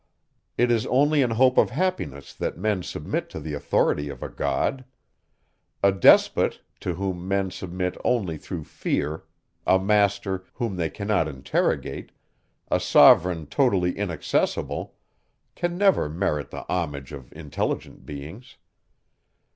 It 0.57 0.71
is 0.71 0.87
only 0.87 1.21
in 1.21 1.29
hope 1.29 1.59
of 1.59 1.69
happiness 1.69 2.33
that 2.33 2.57
men 2.57 2.81
submit 2.81 3.29
to 3.29 3.39
the 3.39 3.53
authority 3.53 4.09
of 4.09 4.23
a 4.23 4.29
God. 4.29 4.83
A 5.83 5.91
despot, 5.91 6.61
to 6.79 6.95
whom 6.95 7.27
men 7.27 7.51
submit 7.51 7.95
only 8.03 8.39
through 8.39 8.63
fear, 8.63 9.25
a 9.67 9.77
master, 9.77 10.43
whom 10.53 10.75
they 10.75 10.89
cannot 10.89 11.27
interrogate, 11.27 12.11
a 12.71 12.79
sovereign 12.79 13.45
totally 13.45 13.95
inaccessible, 13.95 14.95
can 15.53 15.77
never 15.77 16.09
merit 16.09 16.49
the 16.49 16.63
homage 16.67 17.11
of 17.11 17.31
intelligent 17.33 18.03
beings. 18.03 18.57